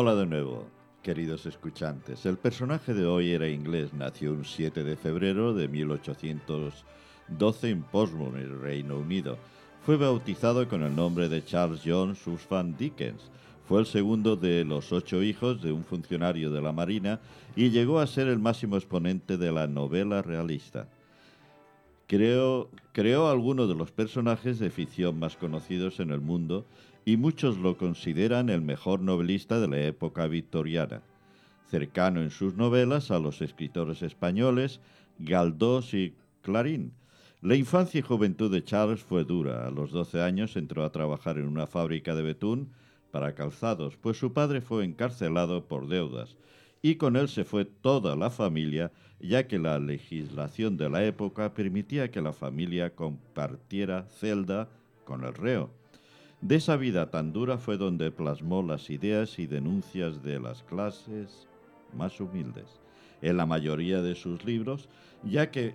Hola 0.00 0.14
de 0.14 0.26
nuevo, 0.26 0.64
queridos 1.02 1.44
escuchantes. 1.46 2.24
El 2.24 2.38
personaje 2.38 2.94
de 2.94 3.04
hoy 3.04 3.32
era 3.32 3.48
inglés, 3.48 3.92
nació 3.92 4.30
un 4.30 4.44
7 4.44 4.84
de 4.84 4.94
febrero 4.94 5.54
de 5.54 5.66
1812 5.66 7.68
en 7.68 7.82
Portsmouth, 7.82 8.36
el 8.36 8.60
Reino 8.60 8.96
Unido. 8.96 9.38
Fue 9.84 9.96
bautizado 9.96 10.68
con 10.68 10.84
el 10.84 10.94
nombre 10.94 11.28
de 11.28 11.44
Charles 11.44 11.80
John 11.84 12.14
Susvan 12.14 12.76
Dickens. 12.76 13.28
Fue 13.66 13.80
el 13.80 13.86
segundo 13.86 14.36
de 14.36 14.64
los 14.64 14.92
ocho 14.92 15.20
hijos 15.20 15.60
de 15.62 15.72
un 15.72 15.82
funcionario 15.82 16.52
de 16.52 16.62
la 16.62 16.70
Marina 16.70 17.18
y 17.56 17.70
llegó 17.70 17.98
a 17.98 18.06
ser 18.06 18.28
el 18.28 18.38
máximo 18.38 18.76
exponente 18.76 19.36
de 19.36 19.50
la 19.50 19.66
novela 19.66 20.22
realista. 20.22 20.86
Creó, 22.08 22.70
creó 22.92 23.28
algunos 23.28 23.68
de 23.68 23.74
los 23.74 23.92
personajes 23.92 24.58
de 24.58 24.70
ficción 24.70 25.18
más 25.18 25.36
conocidos 25.36 26.00
en 26.00 26.10
el 26.10 26.22
mundo 26.22 26.64
y 27.04 27.18
muchos 27.18 27.58
lo 27.58 27.76
consideran 27.76 28.48
el 28.48 28.62
mejor 28.62 29.00
novelista 29.00 29.60
de 29.60 29.68
la 29.68 29.82
época 29.82 30.26
victoriana, 30.26 31.02
cercano 31.70 32.22
en 32.22 32.30
sus 32.30 32.54
novelas 32.54 33.10
a 33.10 33.18
los 33.18 33.42
escritores 33.42 34.00
españoles 34.00 34.80
Galdós 35.18 35.92
y 35.92 36.14
Clarín. 36.40 36.92
La 37.42 37.56
infancia 37.56 37.98
y 37.98 38.02
juventud 38.02 38.50
de 38.50 38.64
Charles 38.64 39.02
fue 39.02 39.24
dura. 39.24 39.66
A 39.66 39.70
los 39.70 39.90
12 39.90 40.22
años 40.22 40.56
entró 40.56 40.84
a 40.84 40.92
trabajar 40.92 41.36
en 41.36 41.46
una 41.46 41.66
fábrica 41.66 42.14
de 42.14 42.22
betún 42.22 42.70
para 43.10 43.34
calzados, 43.34 43.98
pues 43.98 44.16
su 44.16 44.32
padre 44.32 44.62
fue 44.62 44.82
encarcelado 44.82 45.68
por 45.68 45.88
deudas 45.88 46.38
y 46.82 46.96
con 46.96 47.16
él 47.16 47.28
se 47.28 47.44
fue 47.44 47.64
toda 47.64 48.16
la 48.16 48.30
familia, 48.30 48.92
ya 49.20 49.46
que 49.46 49.58
la 49.58 49.78
legislación 49.78 50.76
de 50.76 50.88
la 50.90 51.04
época 51.04 51.54
permitía 51.54 52.10
que 52.10 52.20
la 52.20 52.32
familia 52.32 52.94
compartiera 52.94 54.04
celda 54.04 54.68
con 55.04 55.24
el 55.24 55.34
reo. 55.34 55.70
De 56.40 56.56
esa 56.56 56.76
vida 56.76 57.10
tan 57.10 57.32
dura 57.32 57.58
fue 57.58 57.76
donde 57.76 58.12
plasmó 58.12 58.62
las 58.62 58.90
ideas 58.90 59.38
y 59.40 59.46
denuncias 59.46 60.22
de 60.22 60.38
las 60.38 60.62
clases 60.62 61.48
más 61.96 62.20
humildes, 62.20 62.80
en 63.22 63.36
la 63.36 63.46
mayoría 63.46 64.02
de 64.02 64.14
sus 64.14 64.44
libros, 64.44 64.88
ya 65.24 65.50
que 65.50 65.74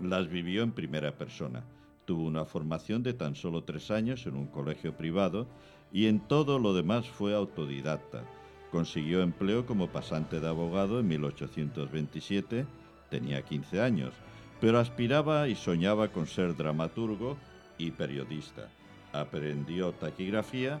las 0.00 0.28
vivió 0.28 0.62
en 0.62 0.72
primera 0.72 1.18
persona. 1.18 1.62
Tuvo 2.06 2.22
una 2.22 2.46
formación 2.46 3.02
de 3.02 3.12
tan 3.12 3.34
solo 3.34 3.64
tres 3.64 3.90
años 3.90 4.26
en 4.26 4.34
un 4.34 4.46
colegio 4.46 4.96
privado 4.96 5.46
y 5.92 6.06
en 6.06 6.20
todo 6.20 6.58
lo 6.58 6.72
demás 6.72 7.06
fue 7.06 7.34
autodidacta. 7.34 8.24
Consiguió 8.70 9.22
empleo 9.22 9.66
como 9.66 9.88
pasante 9.88 10.40
de 10.40 10.48
abogado 10.48 11.00
en 11.00 11.08
1827, 11.08 12.66
tenía 13.10 13.42
15 13.42 13.80
años, 13.80 14.12
pero 14.60 14.78
aspiraba 14.78 15.48
y 15.48 15.54
soñaba 15.54 16.08
con 16.08 16.26
ser 16.26 16.56
dramaturgo 16.56 17.36
y 17.78 17.90
periodista 17.92 18.68
aprendió 19.12 19.92
taquigrafía 19.92 20.80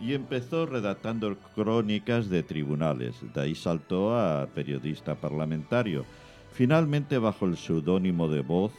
y 0.00 0.14
empezó 0.14 0.66
redactando 0.66 1.36
crónicas 1.54 2.28
de 2.28 2.42
tribunales. 2.42 3.16
De 3.34 3.40
ahí 3.40 3.54
saltó 3.54 4.16
a 4.16 4.46
periodista 4.46 5.16
parlamentario. 5.16 6.04
Finalmente, 6.52 7.18
bajo 7.18 7.46
el 7.46 7.56
seudónimo 7.56 8.28
de 8.28 8.40
Voz, 8.40 8.72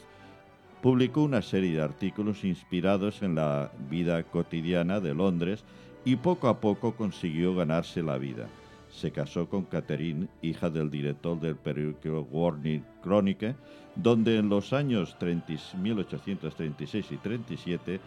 publicó 0.81 1.23
una 1.23 1.42
serie 1.42 1.75
de 1.75 1.81
artículos 1.81 2.44
inspirados 2.45 3.22
en 3.22 3.36
la 3.36 3.72
vida 3.89 4.23
cotidiana 4.23 5.02
de 5.02 5.14
Londres 5.14 5.66
y 6.05 6.16
poco 6.16 6.47
a 6.47 6.59
poco 6.59 6.95
consiguió 6.95 7.55
ganarse 7.55 8.02
la 8.02 8.17
vida. 8.17 8.47
Se 8.89 9.11
casó 9.11 9.47
con 9.47 9.64
Catherine, 9.66 10.28
hija 10.42 10.69
del 10.69 10.89
director 10.89 11.39
del 11.39 11.55
periódico 11.55 12.28
Warning 12.31 12.83
Chronicle, 13.03 13.55
donde 13.95 14.38
en 14.38 14.50
los 14.50 14.73
años 14.73 15.16
1836 15.22 17.11
y 17.11 17.17
37 17.17 18.00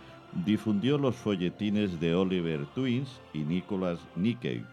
difundió 0.44 0.98
los 0.98 1.14
folletines 1.16 2.00
de 2.00 2.14
Oliver 2.14 2.66
Twins 2.74 3.20
y 3.32 3.40
Nicholas 3.40 3.98
Nickel. 4.16 4.66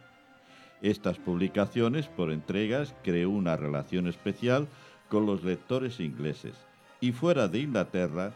Estas 0.81 1.17
publicaciones, 1.17 2.08
por 2.08 2.31
entregas, 2.31 2.95
creó 3.03 3.30
una 3.30 3.57
relación 3.57 4.07
especial 4.07 4.68
con 5.09 5.25
los 5.25 5.44
lectores 5.44 6.00
ingleses 6.00 6.56
y 7.01 7.12
fuera 7.12 7.47
de 7.47 7.59
Inglaterra, 7.59 8.31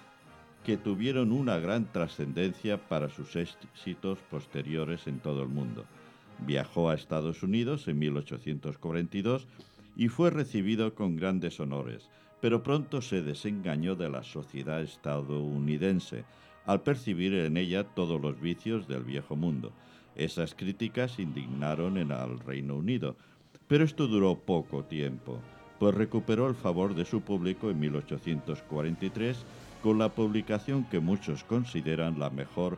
que 0.63 0.77
tuvieron 0.77 1.31
una 1.31 1.57
gran 1.59 1.91
trascendencia 1.91 2.77
para 2.87 3.09
sus 3.09 3.35
éxitos 3.35 4.19
posteriores 4.29 5.07
en 5.07 5.19
todo 5.19 5.43
el 5.43 5.49
mundo. 5.49 5.85
Viajó 6.39 6.89
a 6.89 6.95
Estados 6.95 7.43
Unidos 7.43 7.87
en 7.87 7.99
1842 7.99 9.47
y 9.95 10.07
fue 10.07 10.29
recibido 10.29 10.95
con 10.95 11.15
grandes 11.15 11.59
honores, 11.59 12.09
pero 12.41 12.63
pronto 12.63 13.01
se 13.01 13.21
desengañó 13.21 13.95
de 13.95 14.09
la 14.09 14.23
sociedad 14.23 14.81
estadounidense, 14.81 16.25
al 16.65 16.81
percibir 16.81 17.33
en 17.33 17.57
ella 17.57 17.83
todos 17.83 18.21
los 18.21 18.39
vicios 18.39 18.87
del 18.87 19.03
viejo 19.03 19.35
mundo. 19.35 19.71
Esas 20.15 20.55
críticas 20.55 21.19
indignaron 21.19 21.97
en 21.97 22.11
al 22.11 22.39
Reino 22.39 22.75
Unido, 22.75 23.15
pero 23.67 23.83
esto 23.83 24.07
duró 24.07 24.35
poco 24.35 24.83
tiempo, 24.83 25.39
pues 25.79 25.95
recuperó 25.95 26.47
el 26.47 26.55
favor 26.55 26.95
de 26.95 27.05
su 27.05 27.21
público 27.21 27.69
en 27.69 27.79
1843 27.79 29.43
con 29.81 29.97
la 29.97 30.09
publicación 30.09 30.85
que 30.85 30.99
muchos 30.99 31.43
consideran 31.43 32.19
la 32.19 32.29
mejor 32.29 32.77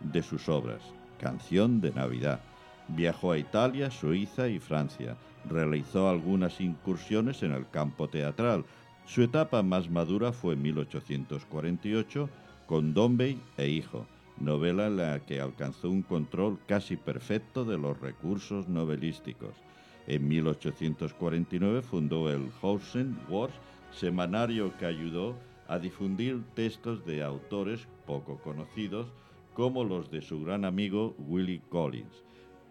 de 0.00 0.22
sus 0.22 0.48
obras, 0.48 0.80
Canción 1.18 1.80
de 1.80 1.92
Navidad. 1.92 2.40
Viajó 2.88 3.32
a 3.32 3.38
Italia, 3.38 3.90
Suiza 3.90 4.48
y 4.48 4.58
Francia. 4.58 5.16
Realizó 5.48 6.08
algunas 6.08 6.60
incursiones 6.60 7.42
en 7.42 7.52
el 7.52 7.68
campo 7.68 8.08
teatral. 8.08 8.64
Su 9.06 9.22
etapa 9.22 9.62
más 9.62 9.90
madura 9.90 10.32
fue 10.32 10.54
en 10.54 10.62
1848 10.62 12.28
con 12.66 12.94
Dombey 12.94 13.38
e 13.58 13.68
Hijo, 13.68 14.06
novela 14.38 14.86
en 14.86 14.96
la 14.96 15.20
que 15.20 15.40
alcanzó 15.40 15.90
un 15.90 16.02
control 16.02 16.58
casi 16.66 16.96
perfecto 16.96 17.64
de 17.64 17.76
los 17.76 18.00
recursos 18.00 18.68
novelísticos. 18.68 19.54
En 20.10 20.26
1849 20.26 21.82
fundó 21.82 22.32
el 22.32 22.50
Hausen 22.60 23.16
Wars, 23.28 23.54
semanario 23.92 24.76
que 24.76 24.86
ayudó 24.86 25.36
a 25.68 25.78
difundir 25.78 26.42
textos 26.54 27.06
de 27.06 27.22
autores 27.22 27.86
poco 28.08 28.40
conocidos 28.40 29.06
como 29.54 29.84
los 29.84 30.10
de 30.10 30.20
su 30.20 30.42
gran 30.42 30.64
amigo 30.64 31.14
Willie 31.28 31.62
Collins. 31.68 32.24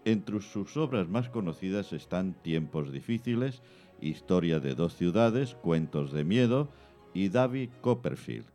Entre 0.03 0.41
sus 0.41 0.75
obras 0.75 1.07
más 1.07 1.29
conocidas 1.29 1.93
están 1.93 2.33
Tiempos 2.33 2.91
difíciles, 2.91 3.61
Historia 4.01 4.59
de 4.59 4.75
dos 4.75 4.95
ciudades, 4.97 5.55
Cuentos 5.55 6.11
de 6.11 6.25
miedo 6.25 6.67
y 7.13 7.29
David 7.29 7.69
Copperfield. 7.79 8.47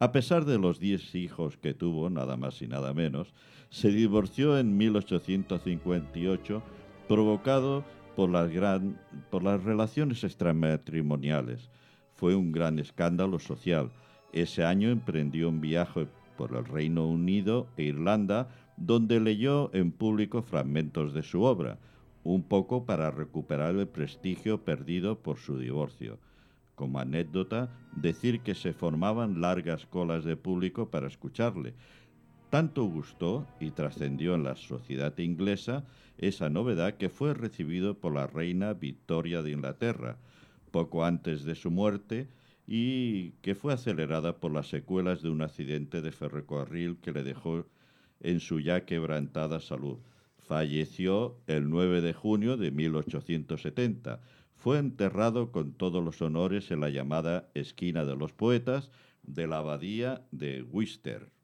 A 0.00 0.10
pesar 0.10 0.44
de 0.44 0.58
los 0.58 0.80
diez 0.80 1.14
hijos 1.14 1.56
que 1.56 1.72
tuvo, 1.72 2.10
nada 2.10 2.36
más 2.36 2.60
y 2.62 2.66
nada 2.66 2.92
menos, 2.92 3.32
se 3.70 3.90
divorció 3.90 4.58
en 4.58 4.76
1858 4.76 6.64
provocado 7.08 7.84
por 8.16 8.30
las, 8.30 9.64
relaciones 9.64 10.24
extramatrimoniales. 10.24 11.70
Fue 12.14 12.34
un 12.34 12.52
gran 12.52 12.78
escándalo 12.78 13.38
social. 13.38 13.90
Ese 14.32 14.64
año 14.64 14.90
emprendió 14.90 15.48
un 15.48 15.60
viaje 15.60 16.06
por 16.36 16.56
el 16.56 16.64
Reino 16.64 17.06
Unido 17.06 17.68
e 17.76 17.84
Irlanda, 17.84 18.48
donde 18.76 19.20
leyó 19.20 19.70
en 19.74 19.92
público 19.92 20.42
fragmentos 20.42 21.12
de 21.14 21.22
su 21.22 21.42
obra, 21.42 21.78
un 22.24 22.42
poco 22.42 22.86
para 22.86 23.10
recuperar 23.10 23.74
el 23.76 23.86
prestigio 23.86 24.64
perdido 24.64 25.18
por 25.20 25.38
su 25.38 25.58
divorcio. 25.58 26.18
Como 26.74 26.98
anécdota, 26.98 27.70
decir 27.94 28.40
que 28.40 28.54
se 28.54 28.72
formaban 28.72 29.40
largas 29.40 29.86
colas 29.86 30.24
de 30.24 30.36
público 30.36 30.90
para 30.90 31.06
escucharle. 31.06 31.74
Tanto 32.54 32.84
gustó 32.84 33.48
y 33.58 33.72
trascendió 33.72 34.36
en 34.36 34.44
la 34.44 34.54
sociedad 34.54 35.18
inglesa 35.18 35.84
esa 36.18 36.50
novedad 36.50 36.94
que 36.94 37.08
fue 37.08 37.34
recibido 37.34 37.98
por 37.98 38.14
la 38.14 38.28
reina 38.28 38.74
Victoria 38.74 39.42
de 39.42 39.50
Inglaterra, 39.50 40.18
poco 40.70 41.04
antes 41.04 41.42
de 41.42 41.56
su 41.56 41.72
muerte, 41.72 42.28
y 42.64 43.30
que 43.42 43.56
fue 43.56 43.72
acelerada 43.72 44.38
por 44.38 44.52
las 44.52 44.68
secuelas 44.68 45.20
de 45.20 45.30
un 45.30 45.42
accidente 45.42 46.00
de 46.00 46.12
ferrocarril 46.12 46.98
que 46.98 47.10
le 47.10 47.24
dejó 47.24 47.66
en 48.20 48.38
su 48.38 48.60
ya 48.60 48.84
quebrantada 48.84 49.58
salud. 49.58 49.98
Falleció 50.38 51.40
el 51.48 51.68
9 51.68 52.02
de 52.02 52.12
junio 52.12 52.56
de 52.56 52.70
1870 52.70 54.20
fue 54.54 54.78
enterrado 54.78 55.50
con 55.50 55.72
todos 55.72 56.04
los 56.04 56.22
honores 56.22 56.70
en 56.70 56.78
la 56.78 56.90
llamada 56.90 57.50
Esquina 57.54 58.04
de 58.04 58.14
los 58.14 58.32
Poetas 58.32 58.92
de 59.24 59.48
la 59.48 59.58
Abadía 59.58 60.22
de 60.30 60.62
Worcester. 60.62 61.34